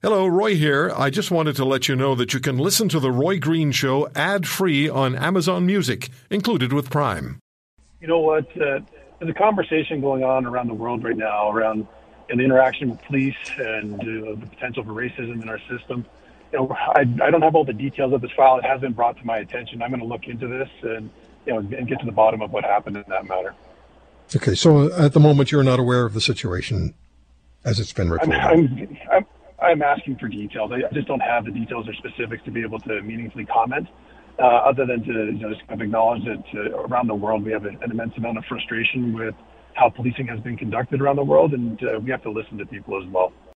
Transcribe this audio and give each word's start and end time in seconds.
Hello, 0.00 0.28
Roy 0.28 0.54
here. 0.54 0.92
I 0.94 1.10
just 1.10 1.32
wanted 1.32 1.56
to 1.56 1.64
let 1.64 1.88
you 1.88 1.96
know 1.96 2.14
that 2.14 2.32
you 2.32 2.38
can 2.38 2.56
listen 2.56 2.88
to 2.90 3.00
The 3.00 3.10
Roy 3.10 3.40
Green 3.40 3.72
Show 3.72 4.08
ad 4.14 4.46
free 4.46 4.88
on 4.88 5.16
Amazon 5.16 5.66
Music, 5.66 6.10
included 6.30 6.72
with 6.72 6.88
Prime. 6.88 7.40
You 8.00 8.06
know 8.06 8.20
what? 8.20 8.46
Uh, 8.56 8.78
there's 9.18 9.28
a 9.28 9.34
conversation 9.34 10.00
going 10.00 10.22
on 10.22 10.46
around 10.46 10.68
the 10.68 10.74
world 10.74 11.02
right 11.02 11.16
now 11.16 11.50
around 11.50 11.88
the 12.28 12.34
interaction 12.34 12.90
with 12.90 13.02
police 13.02 13.34
and 13.58 13.94
uh, 13.94 14.36
the 14.38 14.46
potential 14.48 14.84
for 14.84 14.92
racism 14.92 15.42
in 15.42 15.48
our 15.48 15.58
system. 15.68 16.06
You 16.52 16.60
know, 16.60 16.70
I, 16.70 17.00
I 17.00 17.32
don't 17.32 17.42
have 17.42 17.56
all 17.56 17.64
the 17.64 17.72
details 17.72 18.12
of 18.12 18.20
this 18.20 18.30
file. 18.36 18.58
It 18.58 18.64
has 18.64 18.80
been 18.80 18.92
brought 18.92 19.16
to 19.18 19.26
my 19.26 19.38
attention. 19.38 19.82
I'm 19.82 19.90
going 19.90 19.98
to 19.98 20.06
look 20.06 20.28
into 20.28 20.46
this 20.46 20.68
and 20.82 21.10
you 21.44 21.54
know 21.54 21.58
and 21.58 21.88
get 21.88 21.98
to 21.98 22.06
the 22.06 22.12
bottom 22.12 22.40
of 22.40 22.52
what 22.52 22.62
happened 22.62 22.98
in 22.98 23.04
that 23.08 23.26
matter. 23.26 23.52
Okay, 24.36 24.54
so 24.54 24.92
at 24.92 25.12
the 25.12 25.20
moment 25.20 25.50
you're 25.50 25.64
not 25.64 25.80
aware 25.80 26.04
of 26.04 26.14
the 26.14 26.20
situation 26.20 26.94
as 27.64 27.80
it's 27.80 27.92
been 27.92 28.10
reported. 28.10 28.36
I'm, 28.36 28.54
I'm, 28.54 28.98
I'm 29.10 29.26
I'm 29.68 29.82
asking 29.82 30.16
for 30.18 30.28
details. 30.28 30.72
I 30.72 30.92
just 30.94 31.06
don't 31.06 31.20
have 31.20 31.44
the 31.44 31.50
details 31.50 31.86
or 31.86 31.94
specifics 31.94 32.42
to 32.44 32.50
be 32.50 32.62
able 32.62 32.80
to 32.80 33.02
meaningfully 33.02 33.44
comment. 33.44 33.86
Uh, 34.40 34.70
other 34.70 34.86
than 34.86 35.02
to 35.02 35.12
you 35.12 35.42
know, 35.42 35.50
just 35.50 35.66
kind 35.66 35.80
of 35.80 35.84
acknowledge 35.84 36.22
that 36.24 36.44
uh, 36.54 36.86
around 36.86 37.08
the 37.08 37.14
world 37.14 37.44
we 37.44 37.52
have 37.52 37.64
an 37.64 37.76
immense 37.90 38.12
amount 38.16 38.38
of 38.38 38.44
frustration 38.48 39.12
with 39.12 39.34
how 39.74 39.90
policing 39.90 40.26
has 40.28 40.38
been 40.40 40.56
conducted 40.56 41.00
around 41.00 41.16
the 41.16 41.24
world, 41.24 41.52
and 41.52 41.78
uh, 41.82 41.98
we 42.00 42.10
have 42.10 42.22
to 42.22 42.30
listen 42.30 42.56
to 42.56 42.64
people 42.66 43.02
as 43.02 43.12
well. 43.12 43.32